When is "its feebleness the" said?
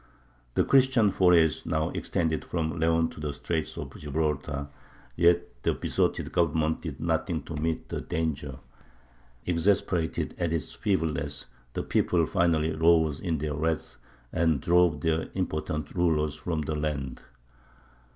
10.51-11.83